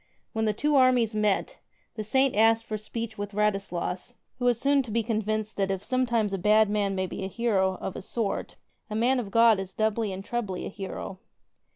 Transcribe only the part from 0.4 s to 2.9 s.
the two armies met, the Saint asked for